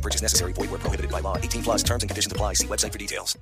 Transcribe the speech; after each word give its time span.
Purchase 0.00 0.22
necessary. 0.22 0.52
Void 0.54 0.70
where 0.70 0.80
prohibited 0.80 1.10
by 1.10 1.20
law. 1.20 1.36
18 1.36 1.62
plus 1.62 1.82
terms 1.82 2.02
and 2.02 2.10
conditions 2.10 2.32
apply. 2.32 2.54
See 2.54 2.66
website 2.66 2.92
for 2.92 2.98
details. 2.98 3.36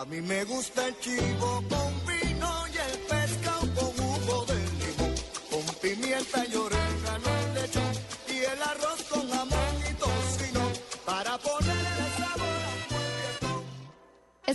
A 0.00 0.04
mí 0.06 0.22
me 0.22 0.44
gusta 0.44 0.86
el 0.88 0.98
chivo 0.98 1.62
con 1.68 1.92
vino 2.06 2.66
y 2.72 2.78
el 2.78 2.98
pescado 3.00 3.68
con 3.74 3.92
jugo 3.92 4.46
de 4.46 4.54
limón, 4.54 5.14
con 5.50 5.74
pimienta 5.82 6.46
y 6.46 6.56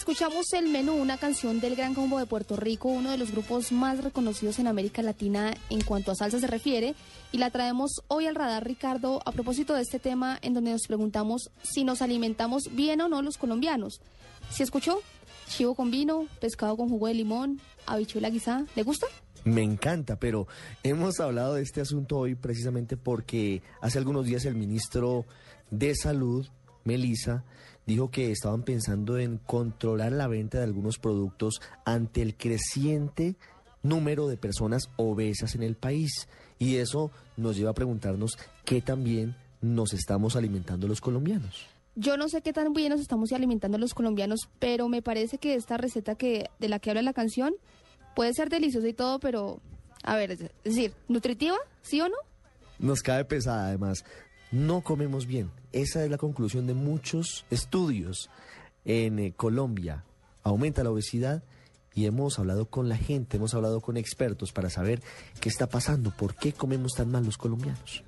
Escuchamos 0.06 0.54
el 0.54 0.70
menú, 0.70 0.94
una 0.94 1.18
canción 1.18 1.60
del 1.60 1.76
Gran 1.76 1.96
Combo 1.96 2.20
de 2.20 2.28
Puerto 2.28 2.56
Rico, 2.56 2.90
uno 2.90 3.10
de 3.10 3.18
los 3.18 3.32
grupos 3.32 3.72
más 3.72 4.04
reconocidos 4.04 4.60
en 4.60 4.68
América 4.68 5.02
Latina 5.02 5.56
en 5.72 5.82
cuanto 5.82 6.12
a 6.12 6.16
salsa 6.16 6.40
se 6.40 6.46
refiere, 6.46 6.94
y 7.32 7.40
la 7.40 7.50
traemos 7.50 8.04
hoy 8.08 8.28
al 8.28 8.36
radar, 8.36 8.68
Ricardo, 8.68 9.20
a 9.26 9.32
propósito 9.32 9.74
de 9.74 9.82
este 9.82 9.98
tema 9.98 10.38
en 10.44 10.54
donde 10.54 10.70
nos 10.70 10.86
preguntamos 10.86 11.50
si 11.64 11.84
nos 11.84 12.04
alimentamos 12.04 12.70
bien 12.76 13.02
o 13.02 13.10
no 13.10 13.24
los 13.24 13.40
colombianos. 13.40 14.00
¿Si 14.52 14.62
escuchó? 14.62 15.02
Chivo 15.48 15.74
con 15.74 15.90
vino, 15.90 16.28
pescado 16.40 16.78
con 16.78 16.88
jugo 16.88 17.08
de 17.08 17.16
limón, 17.16 17.60
habichuela 17.88 18.30
guisada, 18.30 18.64
¿le 18.76 18.84
gusta? 18.84 19.08
Me 19.44 19.64
encanta, 19.64 20.20
pero 20.20 20.48
hemos 20.84 21.20
hablado 21.20 21.56
de 21.56 21.64
este 21.64 21.82
asunto 21.82 22.20
hoy 22.20 22.36
precisamente 22.36 22.96
porque 22.96 23.64
hace 23.82 23.98
algunos 23.98 24.26
días 24.26 24.46
el 24.46 24.54
ministro 24.54 25.26
de 25.72 25.96
Salud, 25.96 26.46
Melissa, 26.84 27.44
dijo 27.86 28.12
que 28.12 28.32
estaban 28.32 28.64
pensando 28.64 29.18
en 29.18 29.38
controlar 29.38 30.12
la 30.12 30.28
venta 30.28 30.58
de 30.58 30.64
algunos 30.64 30.98
productos 30.98 31.62
ante 31.86 32.22
el 32.22 32.36
creciente 32.36 33.36
número 33.84 34.28
de 34.28 34.38
personas 34.38 34.90
obesas 34.98 35.56
en 35.56 35.64
el 35.64 35.76
país. 35.76 36.28
Y 36.58 36.78
eso 36.78 37.12
nos 37.38 37.58
lleva 37.58 37.72
a 37.72 37.76
preguntarnos 37.76 38.38
qué 38.64 38.82
también 38.82 39.36
nos 39.62 39.94
estamos 39.94 40.36
alimentando 40.36 40.88
los 40.88 41.02
colombianos. 41.02 41.66
Yo 41.96 42.18
no 42.18 42.28
sé 42.28 42.42
qué 42.42 42.52
tan 42.52 42.74
bien 42.74 42.90
nos 42.90 43.00
estamos 43.00 43.32
alimentando 43.32 43.78
los 43.78 43.94
colombianos, 43.94 44.50
pero 44.60 44.90
me 44.90 45.02
parece 45.02 45.38
que 45.38 45.56
esta 45.56 45.78
receta 45.78 46.16
que 46.16 46.50
de 46.60 46.70
la 46.70 46.80
que 46.80 46.90
habla 46.90 47.02
la 47.02 47.14
canción 47.14 47.54
puede 48.16 48.34
ser 48.34 48.50
deliciosa 48.50 48.88
y 48.88 48.94
todo, 48.94 49.20
pero 49.20 49.62
a 50.04 50.16
ver, 50.18 50.32
es 50.32 50.40
decir, 50.64 50.94
nutritiva, 51.08 51.58
¿sí 51.82 52.02
o 52.02 52.10
no? 52.10 52.18
Nos 52.80 53.02
cae 53.02 53.24
pesada 53.24 53.68
además. 53.68 54.04
No 54.56 54.80
comemos 54.80 55.26
bien. 55.26 55.52
Esa 55.74 56.06
es 56.06 56.10
la 56.10 56.18
conclusión 56.18 56.66
de 56.66 56.74
muchos 56.74 57.46
estudios 57.52 58.30
en 58.86 59.20
eh, 59.20 59.34
Colombia. 59.36 60.06
Aumenta 60.44 60.82
la 60.82 60.92
obesidad 60.92 61.44
y 61.94 62.06
hemos 62.06 62.40
hablado 62.40 62.70
con 62.70 62.88
la 62.88 62.96
gente, 62.96 63.36
hemos 63.36 63.54
hablado 63.54 63.82
con 63.82 63.98
expertos 63.98 64.54
para 64.54 64.70
saber 64.70 65.02
qué 65.42 65.50
está 65.50 65.68
pasando, 65.68 66.12
por 66.12 66.36
qué 66.36 66.54
comemos 66.54 66.94
tan 66.94 67.12
mal 67.12 67.26
los 67.26 67.38
colombianos. 67.38 68.02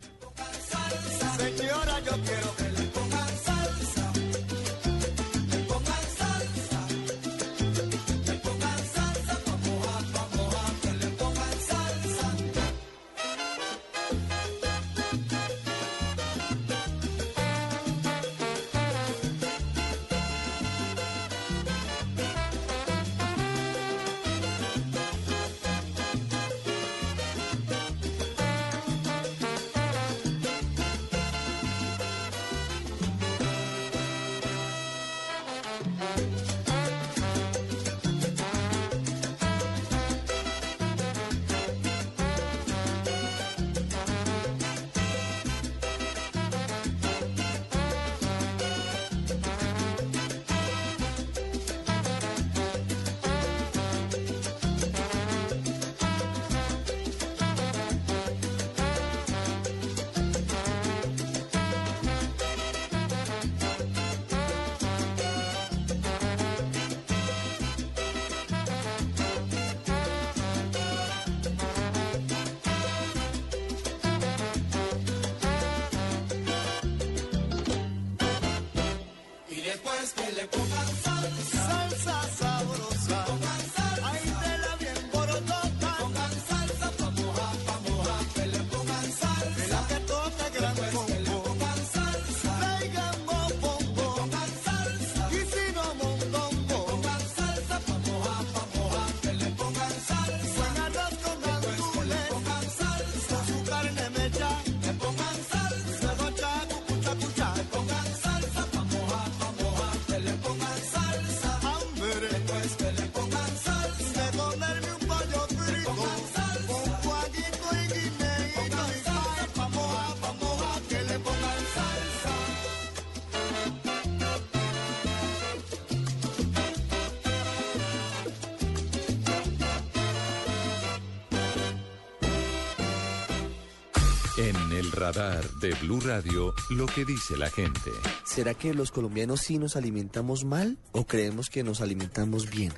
En 134.38 134.56
el 134.72 134.92
radar 134.92 135.50
de 135.62 135.74
Blue 135.82 136.00
Radio, 136.00 136.54
lo 136.70 136.86
que 136.86 137.06
dice 137.06 137.36
la 137.38 137.50
gente. 137.50 137.90
¿Será 138.24 138.54
que 138.54 138.72
los 138.72 138.92
colombianos 138.92 139.42
sí 139.42 139.58
nos 139.58 139.76
alimentamos 139.76 140.46
mal 140.46 140.78
o 140.92 141.08
creemos 141.08 141.50
que 141.50 141.64
nos 141.64 141.82
alimentamos 141.82 142.48
bien? 142.48 142.72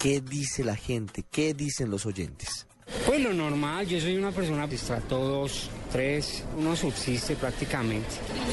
¿Qué 0.00 0.20
dice 0.20 0.64
la 0.64 0.74
gente? 0.74 1.24
¿Qué 1.30 1.54
dicen 1.54 1.88
los 1.88 2.04
oyentes? 2.04 2.66
Pues 3.06 3.20
lo 3.20 3.32
normal, 3.32 3.86
yo 3.86 4.00
soy 4.00 4.16
una 4.16 4.32
persona 4.32 4.68
que 4.68 4.74
estrato 4.74 5.16
2, 5.16 5.70
3, 5.92 6.44
uno 6.58 6.74
subsiste 6.74 7.36
prácticamente. 7.36 8.10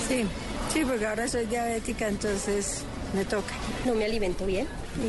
Sí, 0.08 0.24
sí, 0.72 0.86
porque 0.86 1.08
ahora 1.08 1.28
soy 1.28 1.48
diabética, 1.48 2.10
entonces 2.10 2.84
me 3.16 3.26
toca. 3.26 3.56
No 3.88 3.96
me 3.96 4.06
alimento 4.06 4.46
bien. 4.46 4.68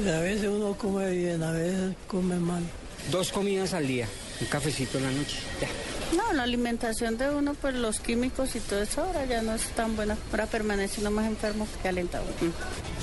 a 0.08 0.20
veces 0.20 0.48
uno 0.48 0.72
come 0.78 1.10
bien, 1.10 1.43
a 1.43 1.52
veces 1.52 1.94
come 2.06 2.37
mal. 2.37 2.62
Dos 3.10 3.31
comidas 3.31 3.75
al 3.75 3.87
día, 3.87 4.08
un 4.40 4.46
cafecito 4.46 4.96
en 4.96 5.05
la 5.05 5.10
noche, 5.10 5.37
ya. 5.60 5.69
No, 6.16 6.32
la 6.32 6.42
alimentación 6.42 7.16
de 7.16 7.30
uno, 7.30 7.54
pues 7.54 7.74
los 7.74 8.00
químicos 8.00 8.54
y 8.56 8.60
todo 8.60 8.82
eso 8.82 9.02
ahora 9.02 9.24
ya 9.24 9.42
no 9.42 9.54
es 9.54 9.66
tan 9.70 9.96
buena. 9.96 10.16
Ahora 10.30 10.46
permanece 10.46 11.00
uno 11.00 11.10
más 11.10 11.26
enfermo 11.26 11.66
que 11.82 11.88
alentado. 11.88 12.24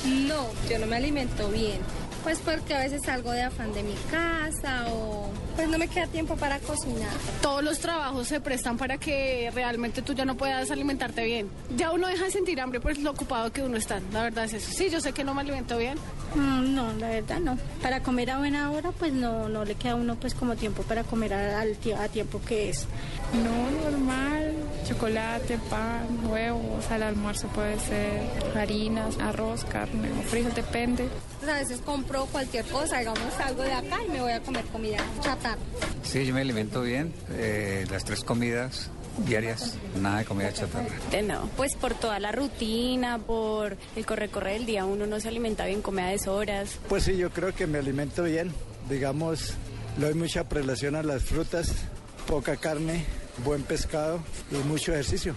No, 0.06 0.48
yo 0.70 0.80
no 0.80 0.88
me 0.88 0.96
alimento 0.96 1.50
bien. 1.50 1.80
Pues 2.24 2.40
porque 2.40 2.76
a 2.76 2.80
veces 2.80 3.02
salgo 3.06 3.32
de 3.32 3.44
afán 3.44 3.74
de 3.74 3.82
mi 3.82 3.96
casa 4.12 4.88
o 4.90 5.30
pues 5.56 5.68
no 5.70 5.78
me 5.78 5.88
queda 5.88 6.08
tiempo 6.08 6.36
para 6.36 6.60
cocinar. 6.60 7.10
Todos 7.42 7.64
los 7.64 7.80
trabajos 7.80 8.28
se 8.28 8.40
prestan 8.40 8.78
para 8.78 8.98
que 8.98 9.50
realmente 9.54 10.02
tú 10.02 10.14
ya 10.14 10.26
no 10.26 10.36
puedas 10.36 10.70
alimentarte 10.72 11.24
bien. 11.24 11.50
Ya 11.76 11.92
uno 11.92 12.08
deja 12.08 12.26
de 12.26 12.32
sentir 12.32 12.62
hambre 12.62 12.80
por 12.80 12.98
lo 12.98 13.12
ocupado 13.12 13.52
que 13.52 13.62
uno 13.62 13.78
está. 13.78 14.02
La 14.14 14.24
verdad 14.24 14.46
es 14.46 14.54
eso. 14.54 14.72
Sí, 14.74 14.90
yo 14.90 15.02
sé 15.02 15.12
que 15.14 15.24
no 15.24 15.34
me 15.34 15.42
alimento 15.42 15.78
bien. 15.78 15.98
Mm, 16.36 16.76
no, 16.76 16.79
la 17.00 17.10
verdad 17.10 17.40
no. 17.40 17.58
Para 17.82 18.02
comer 18.04 18.30
a 18.32 18.38
buena 18.38 18.72
hora, 18.72 18.92
pues 18.92 19.14
no, 19.14 19.50
no 19.50 19.66
le 19.66 19.76
queda 19.76 19.94
a 19.94 19.96
uno 19.96 20.16
pues 20.16 20.34
como 20.34 20.56
tiempo 20.56 20.84
para 20.84 21.04
comer 21.04 21.34
a, 21.34 21.64
tiempo 22.12 22.42
que 22.46 22.70
es. 22.70 22.86
No, 23.34 23.90
normal, 23.90 24.54
chocolate, 24.88 25.58
pan, 25.70 26.28
huevos, 26.30 26.90
al 26.92 27.04
almuerzo 27.04 27.48
puede 27.48 27.80
ser 27.80 28.22
harinas, 28.56 29.18
arroz, 29.20 29.64
carne 29.66 30.10
o 30.20 30.24
frijol, 30.24 30.54
depende. 30.54 31.08
Pues 31.40 31.52
a 31.52 31.56
veces 31.56 31.82
compro 31.82 32.26
cualquier 32.28 32.66
cosa, 32.66 33.00
digamos 33.00 33.20
salgo 33.38 33.64
de 33.64 33.74
acá 33.74 33.98
y 34.08 34.12
me 34.12 34.22
voy 34.22 34.32
a 34.32 34.42
comer 34.42 34.66
comida 34.66 34.98
chatarra. 35.22 35.62
Sí, 36.04 36.26
yo 36.26 36.34
me 36.34 36.42
alimento 36.42 36.82
bien, 36.82 37.14
eh, 37.32 37.86
las 37.90 38.04
tres 38.04 38.24
comidas 38.24 38.90
diarias, 39.26 39.76
nada 40.00 40.20
de 40.20 40.26
comida 40.26 40.52
chatarra. 40.54 40.88
Eh, 41.12 41.22
No, 41.22 41.50
pues 41.58 41.76
por 41.76 41.94
toda 41.94 42.20
la 42.20 42.32
rutina, 42.32 43.18
por 43.20 43.78
el 43.96 44.06
corre-corre 44.06 44.54
del 44.54 44.66
día, 44.66 44.86
uno 44.86 45.06
no 45.06 45.20
se 45.20 45.28
alimenta 45.28 45.66
bien, 45.66 45.82
come 45.82 46.02
a 46.04 46.08
deshoras. 46.08 46.80
Pues 46.88 47.04
sí, 47.04 47.18
yo 47.18 47.30
creo 47.30 47.54
que 47.54 47.68
me 47.68 47.78
alimento 47.80 48.24
bien. 48.24 48.52
Digamos, 48.90 49.54
le 50.00 50.06
doy 50.08 50.16
mucha 50.16 50.48
prelación 50.50 50.96
a 50.96 51.04
las 51.04 51.24
frutas, 51.24 51.72
poca 52.28 52.56
carne, 52.58 53.06
buen 53.46 53.64
pescado 53.64 54.20
y 54.52 54.56
mucho 54.68 54.92
ejercicio. 54.94 55.36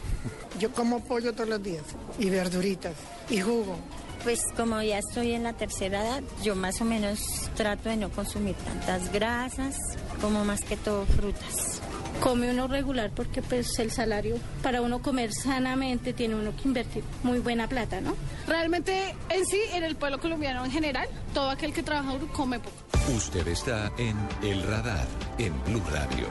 Yo 0.58 0.73
como 0.73 1.05
pollo 1.05 1.32
todos 1.32 1.49
los 1.49 1.62
días 1.62 1.82
y 2.19 2.31
verduritas 2.31 2.94
y 3.29 3.40
jugo. 3.40 3.76
Pues 4.23 4.40
como 4.56 4.81
ya 4.81 4.99
estoy 4.99 5.32
en 5.32 5.43
la 5.43 5.52
tercera 5.52 6.00
edad, 6.02 6.23
yo 6.44 6.55
más 6.55 6.81
o 6.81 6.84
menos 6.84 7.19
trato 7.56 7.88
de 7.88 7.96
no 7.96 8.08
consumir 8.11 8.55
tantas 8.55 9.12
grasas, 9.12 9.75
como 10.20 10.44
más 10.44 10.61
que 10.62 10.76
todo 10.76 11.05
frutas. 11.06 11.81
Come 12.22 12.50
uno 12.50 12.69
regular 12.69 13.10
porque 13.10 13.42
pues 13.42 13.76
el 13.80 13.90
salario 13.90 14.36
para 14.62 14.80
uno 14.80 15.02
comer 15.02 15.32
sanamente 15.32 16.12
tiene 16.12 16.36
uno 16.36 16.54
que 16.54 16.69
invertir 16.69 17.02
muy 17.24 17.40
buena 17.40 17.69
plata, 17.69 18.00
¿no? 18.00 18.14
Realmente 18.46 19.16
en 19.28 19.44
sí, 19.44 19.60
en 19.72 19.82
el 19.82 19.96
pueblo 19.96 20.20
colombiano 20.20 20.64
en 20.64 20.70
general, 20.70 21.08
todo 21.34 21.50
aquel 21.50 21.72
que 21.72 21.82
trabaja 21.82 22.12
duro 22.12 22.32
come 22.32 22.60
poco. 22.60 22.76
Usted 23.16 23.46
está 23.48 23.92
en 23.98 24.16
El 24.42 24.62
Radar, 24.62 25.06
en 25.38 25.52
Blue 25.64 25.82
Radio. 25.90 26.28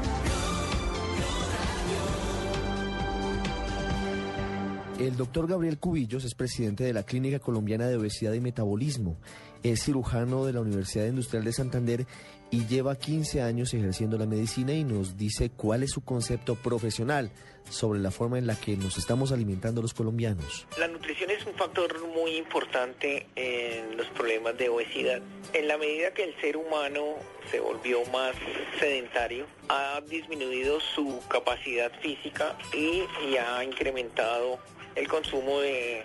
El 4.98 5.18
doctor 5.18 5.48
Gabriel 5.48 5.80
Cubillos 5.80 6.24
es 6.24 6.36
presidente 6.36 6.84
de 6.84 6.94
la 6.94 7.04
Clínica 7.04 7.40
Colombiana 7.40 7.88
de 7.88 7.98
Obesidad 7.98 8.34
y 8.34 8.40
Metabolismo. 8.40 9.18
Es 9.64 9.84
cirujano 9.84 10.46
de 10.46 10.54
la 10.54 10.62
Universidad 10.62 11.06
Industrial 11.06 11.44
de 11.44 11.54
Santander 11.54 12.06
y 12.52 12.66
lleva 12.66 12.98
15 12.98 13.42
años 13.42 13.74
ejerciendo 13.74 14.18
la 14.18 14.26
medicina 14.26 14.74
y 14.74 14.84
nos 14.84 15.18
dice 15.18 15.50
cuál 15.50 15.84
es 15.84 15.92
su 15.92 16.02
concepto 16.02 16.56
profesional 16.56 17.32
sobre 17.70 18.00
la 18.00 18.12
forma 18.12 18.38
en 18.38 18.48
la 18.48 18.60
que 18.60 18.76
nos 18.76 18.98
estamos 18.98 19.32
alimentando 19.32 19.82
los 19.82 19.94
colombianos. 19.94 20.68
La 20.78 20.88
nutrición 20.88 21.30
es 21.30 21.46
un 21.46 21.54
factor 21.54 22.06
muy 22.10 22.36
importante 22.36 23.28
en 23.36 23.96
los 23.96 24.08
problemas 24.08 24.58
de 24.58 24.68
obesidad. 24.68 25.22
En 25.54 25.68
la 25.68 25.78
medida 25.78 26.14
que 26.14 26.26
el 26.26 26.36
ser 26.42 26.58
humano 26.58 27.16
se 27.50 27.60
volvió 27.60 28.04
más 28.08 28.34
sedentario, 28.80 29.46
ha 29.70 30.02
disminuido 30.10 30.80
su 30.96 31.22
capacidad 31.30 31.92
física 32.02 32.58
y, 32.74 33.04
ha 33.38 33.64
incrementado 33.64 34.60
el 34.96 35.08
consumo 35.08 35.62
de 35.62 36.04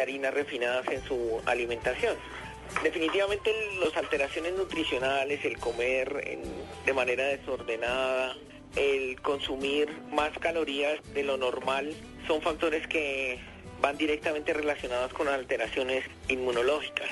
harinas 0.00 0.32
refinadas 0.32 0.88
en 0.88 1.02
su 1.04 1.40
alimentación. 1.44 2.16
Definitivamente 2.82 3.52
las 3.80 3.96
alteraciones 3.96 4.54
nutricionales, 4.54 5.44
el 5.44 5.58
comer 5.58 6.38
de 6.84 6.92
manera 6.92 7.24
desordenada, 7.26 8.34
el 8.76 9.20
consumir 9.20 9.88
más 10.10 10.36
calorías 10.38 10.98
de 11.14 11.22
lo 11.22 11.36
normal, 11.36 11.94
son 12.26 12.40
factores 12.42 12.86
que 12.86 13.38
van 13.80 13.96
directamente 13.98 14.52
relacionados 14.52 15.12
con 15.12 15.28
alteraciones 15.28 16.04
inmunológicas. 16.28 17.10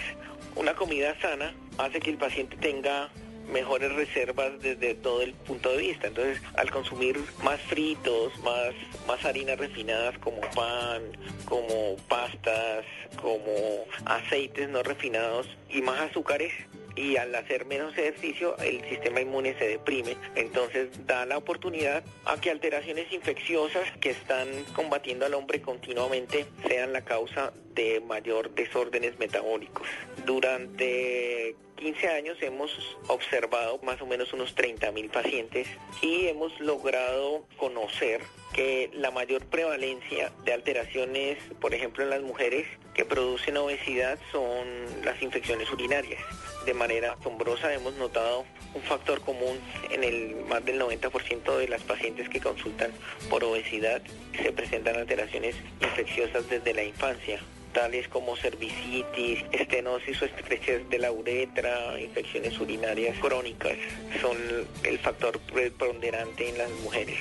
Una 0.57 0.75
comida 0.75 1.19
sana 1.21 1.55
hace 1.79 2.01
que 2.01 2.11
el 2.11 2.17
paciente 2.17 2.57
tenga 2.57 3.11
mejores 3.49 3.93
reservas 3.93 4.61
desde 4.61 4.95
todo 4.95 5.23
el 5.23 5.33
punto 5.35 5.71
de 5.71 5.79
vista. 5.79 6.09
Entonces, 6.09 6.41
al 6.55 6.71
consumir 6.71 7.19
más 7.43 7.61
fritos, 7.63 8.39
más, 8.41 8.75
más 9.07 9.25
harinas 9.25 9.59
refinadas 9.59 10.19
como 10.19 10.41
pan, 10.55 11.03
como 11.45 11.97
pastas, 12.09 12.85
como 13.21 13.85
aceites 14.05 14.69
no 14.69 14.83
refinados 14.83 15.47
y 15.69 15.83
más 15.83 16.01
azúcares, 16.01 16.53
y 16.97 17.17
al 17.17 17.35
hacer 17.35 17.67
menos 17.67 17.97
ejercicio 17.97 18.57
el 18.59 18.83
sistema 18.89 19.21
inmune 19.21 19.57
se 19.59 19.69
deprime. 19.69 20.17
Entonces 20.35 21.07
da 21.07 21.27
la 21.27 21.39
oportunidad 21.39 22.05
a 22.25 22.41
que 22.41 22.51
alteraciones 22.51 23.13
infecciosas 23.13 23.91
que 24.01 24.11
están 24.11 24.49
combatiendo 24.75 25.27
al 25.27 25.35
hombre 25.35 25.61
continuamente 25.61 26.47
sean 26.67 26.93
la 26.93 27.03
causa 27.03 27.53
de 27.75 28.01
mayor 28.01 28.55
desórdenes 28.55 29.19
metabólicos. 29.19 29.87
Durante 30.27 31.57
15 31.77 32.09
años 32.09 32.37
hemos 32.43 32.71
observado 33.07 33.81
más 33.83 34.01
o 34.03 34.07
menos 34.07 34.33
unos 34.33 34.55
30 34.55 34.93
mil 34.93 35.09
pacientes 35.09 35.67
y 36.03 36.27
hemos 36.27 36.59
logrado 36.61 37.47
conocer 37.57 38.21
que 38.53 38.91
la 38.93 39.11
mayor 39.11 39.47
prevalencia 39.47 40.31
de 40.45 40.53
alteraciones, 40.53 41.39
por 41.61 41.73
ejemplo 41.73 42.05
en 42.05 42.11
las 42.11 42.21
mujeres 42.21 42.67
que 42.95 43.05
producen 43.05 43.57
obesidad, 43.57 44.19
son 44.31 44.67
las 45.05 45.23
infecciones 45.23 45.71
urinarias. 45.73 46.21
De 46.67 46.75
manera 46.75 47.13
asombrosa 47.13 47.73
hemos 47.73 47.95
notado 47.95 48.45
un 48.75 48.83
factor 48.83 49.21
común 49.23 49.59
en 49.91 50.05
el 50.05 50.37
más 50.49 50.65
del 50.65 50.81
90% 50.81 51.57
de 51.57 51.69
las 51.69 51.83
pacientes 51.83 52.29
que 52.29 52.41
consultan 52.41 52.91
por 53.29 53.43
obesidad 53.45 54.03
se 54.41 54.53
presentan 54.53 54.97
alteraciones 54.97 55.57
infecciosas 55.81 56.49
desde 56.49 56.75
la 56.75 56.85
infancia 56.85 57.41
tales 57.73 58.09
como 58.09 58.37
cervicitis, 58.37 59.45
estenosis 59.53 60.21
o 60.23 60.25
estrechez 60.25 60.89
de 60.89 60.99
la 60.99 61.13
uretra, 61.13 62.01
infecciones 62.01 62.59
urinarias 62.59 63.17
crónicas, 63.19 63.77
son 64.21 64.37
el 64.83 64.99
factor 64.99 65.39
preponderante 65.41 66.49
en 66.49 66.59
las 66.59 66.71
mujeres. 66.83 67.19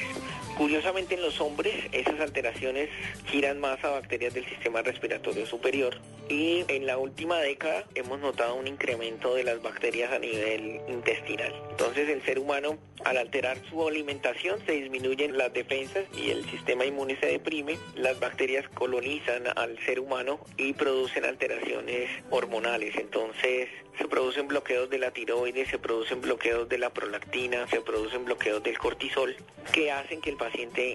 Curiosamente 0.59 1.15
en 1.15 1.21
los 1.21 1.39
hombres 1.39 1.73
esas 1.93 2.19
alteraciones 2.19 2.89
giran 3.27 3.61
más 3.61 3.81
a 3.85 3.91
bacterias 3.91 4.33
del 4.33 4.43
sistema 4.43 4.81
respiratorio 4.81 5.45
superior 5.45 5.95
y 6.27 6.65
en 6.67 6.85
la 6.85 6.97
última 6.97 7.39
década 7.39 7.85
hemos 7.95 8.19
notado 8.19 8.55
un 8.55 8.67
incremento 8.67 9.33
de 9.35 9.45
las 9.45 9.61
bacterias 9.61 10.11
a 10.11 10.19
nivel 10.19 10.81
intestinal. 10.89 11.55
Entonces 11.71 12.09
el 12.09 12.21
ser 12.23 12.39
humano 12.39 12.77
al 13.05 13.15
alterar 13.15 13.57
su 13.69 13.87
alimentación 13.87 14.59
se 14.65 14.73
disminuyen 14.73 15.37
las 15.37 15.53
defensas 15.53 16.03
y 16.13 16.29
el 16.31 16.43
sistema 16.49 16.85
inmune 16.85 17.17
se 17.21 17.27
deprime, 17.27 17.77
las 17.95 18.19
bacterias 18.19 18.67
colonizan 18.73 19.43
al 19.55 19.79
ser 19.85 20.01
humano 20.01 20.41
y 20.57 20.73
producen 20.73 21.23
alteraciones 21.23 22.09
hormonales. 22.31 22.97
Entonces 22.97 23.69
se 23.97 24.07
producen 24.07 24.49
bloqueos 24.49 24.89
de 24.89 24.97
la 24.97 25.11
tiroides, 25.11 25.69
se 25.69 25.79
producen 25.79 26.19
bloqueos 26.19 26.67
de 26.67 26.77
la 26.77 26.89
prolactina, 26.89 27.65
se 27.67 27.79
producen 27.79 28.25
bloqueos 28.25 28.61
del 28.61 28.77
cortisol 28.77 29.35
que 29.71 29.91
hacen 29.91 30.19
que 30.19 30.29
el 30.29 30.35
paciente 30.35 30.48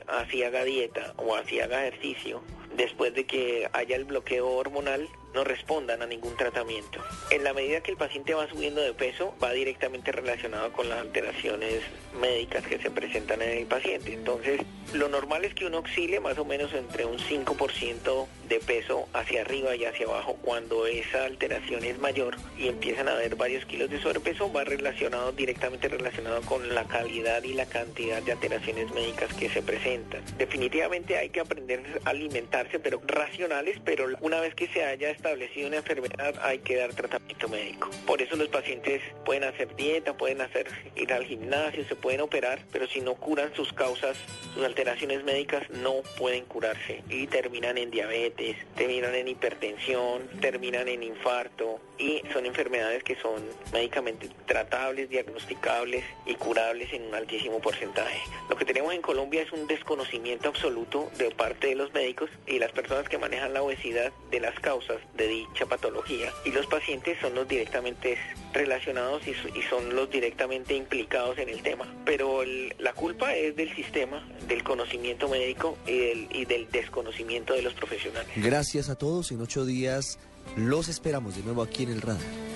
así 0.07 0.43
haga 0.43 0.65
dieta 0.65 1.15
o 1.17 1.35
así 1.35 1.61
haga 1.61 1.87
ejercicio 1.87 2.43
después 2.77 3.15
de 3.15 3.25
que 3.25 3.69
haya 3.73 3.97
el 3.97 4.05
bloqueo 4.05 4.49
hormonal 4.51 5.09
no 5.35 5.45
respondan 5.45 6.03
a 6.03 6.07
ningún 6.07 6.37
tratamiento. 6.37 7.03
En 7.31 7.45
la 7.45 7.53
medida 7.53 7.81
que 7.81 7.91
el 7.91 7.97
paciente 7.97 8.35
va 8.35 8.49
subiendo 8.49 8.81
de 8.81 8.95
peso, 8.95 9.35
va 9.43 9.53
directamente 9.53 10.13
relacionado 10.13 10.73
con 10.73 10.89
las 10.89 11.01
alteraciones 11.01 11.83
médicas 12.21 12.65
que 12.67 12.79
se 12.79 12.91
presentan 12.91 13.43
en 13.43 13.59
el 13.59 13.67
paciente. 13.67 14.13
Entonces, 14.15 14.61
lo 14.93 15.09
normal 15.09 15.45
es 15.45 15.55
que 15.55 15.67
uno 15.67 15.81
oscile 15.81 16.21
más 16.21 16.39
o 16.39 16.45
menos 16.45 16.73
entre 16.73 17.05
un 17.05 17.19
5% 17.19 18.27
de 18.49 18.61
peso 18.61 19.09
hacia 19.13 19.41
arriba 19.41 19.75
y 19.75 19.85
hacia 19.85 20.07
abajo. 20.07 20.37
Cuando 20.43 20.87
esa 20.87 21.25
alteración 21.25 21.85
es 21.85 21.99
mayor 21.99 22.37
y 22.57 22.69
empiezan 22.69 23.09
a 23.09 23.13
haber 23.13 23.35
varios 23.35 23.65
kilos 23.65 23.91
de 23.91 24.01
sobrepeso, 24.01 24.53
va 24.53 24.65
relacionado 24.65 25.33
directamente 25.33 25.89
relacionado 25.89 26.41
con 26.43 26.75
la 26.75 26.85
calidad 26.85 27.43
y 27.43 27.55
la 27.55 27.67
cantidad 27.67 28.23
de 28.23 28.33
alteraciones 28.33 28.93
médicas 28.93 29.33
que 29.35 29.49
se 29.49 29.63
presentan. 29.63 30.23
Definitivamente 30.39 31.17
hay 31.17 31.31
que 31.31 31.41
aprender 31.41 31.83
a 32.05 32.11
alimentarse, 32.11 32.79
pero 32.79 33.01
racionales, 33.05 33.79
pero 33.85 34.07
una 34.21 34.41
vez 34.41 34.55
que 34.55 34.69
se 34.69 34.85
haya 34.85 35.11
establecido 35.25 35.69
una 35.69 35.79
enfermedad 35.79 36.35
hay 36.43 36.59
que 36.59 36.77
dar 36.77 36.93
tratamiento 36.93 37.49
médico. 37.49 37.89
Por 38.07 38.21
eso 38.21 38.37
los 38.37 38.49
pacientes 38.49 39.01
pueden 39.25 39.45
hacer 39.45 39.75
dieta, 39.75 40.15
pueden 40.15 40.43
hacer 40.43 40.67
ir 40.97 41.11
al 41.15 41.25
gimnasio, 41.25 41.83
se 41.87 41.97
pueden 41.97 42.21
operar, 42.21 42.61
pero 42.71 42.87
si 42.87 43.01
no 43.01 43.15
curan 43.15 43.55
sus 43.55 43.73
causas, 43.73 44.19
sus 44.53 44.63
alteraciones 44.63 45.25
médicas 45.25 45.63
no 45.71 46.03
pueden 46.19 46.45
curarse 46.45 47.03
y 47.09 47.27
terminan 47.27 47.79
en 47.79 47.91
diabetes, 47.91 48.59
terminan 48.77 49.15
en 49.15 49.29
hipertensión, 49.29 50.29
terminan 50.43 50.89
en 50.89 51.03
infarto 51.03 51.81
y 51.99 52.23
son 52.33 52.47
enfermedades 52.47 53.03
que 53.05 53.17
son 53.17 53.43
médicamente 53.73 54.29
tratables, 54.47 55.09
diagnosticables 55.09 56.05
y 56.27 56.35
curables 56.35 56.93
en 56.93 57.05
un 57.05 57.15
altísimo 57.15 57.61
porcentaje. 57.61 58.19
Lo 58.49 58.57
que 58.57 58.65
tenemos 58.65 58.95
en 58.95 59.03
Colombia 59.03 59.43
es 59.43 59.53
un 59.53 59.67
desconocimiento 59.67 60.49
absoluto 60.49 61.11
de 61.19 61.31
parte 61.31 61.69
de 61.69 61.75
los 61.75 61.93
médicos 61.93 62.31
y 62.47 62.59
las 62.59 62.73
personas 62.73 63.09
que 63.09 63.19
manejan 63.19 63.53
la 63.53 63.63
obesidad 63.63 64.13
de 64.31 64.41
las 64.41 64.59
causas 64.61 64.99
de 65.17 65.29
dicha 65.29 65.67
patología 65.67 66.33
y 66.45 66.51
los 66.51 66.67
pacientes 66.67 67.19
son 67.21 67.35
los 67.35 67.47
directamente 67.49 68.19
relacionados 68.53 69.23
y, 69.27 69.35
son 69.69 69.95
los 69.95 70.11
directamente 70.11 70.75
implicados 70.75 71.39
en 71.39 71.49
el 71.49 71.63
tema. 71.63 71.93
Pero 72.05 72.43
el, 72.43 72.75
la 72.79 72.93
culpa 72.93 73.35
es 73.35 73.57
del 73.57 73.75
sistema, 73.75 74.27
del 74.47 74.63
conocimiento 74.63 75.29
médico 75.29 75.77
y 75.87 75.99
del, 75.99 76.29
y 76.31 76.45
del 76.45 76.71
desconocimiento 76.71 77.55
de 77.55 77.63
los 77.63 77.75
profesionales. 77.75 78.31
Gracias 78.37 78.89
a 78.89 78.97
todos. 78.97 79.33
En 79.33 79.41
ocho 79.41 79.65
días 79.65 80.19
los 80.57 80.89
esperamos 80.89 81.37
de 81.37 81.43
nuevo 81.43 81.63
aquí 81.63 81.83
en 81.85 81.91
el 81.91 82.01
radar. 82.01 82.54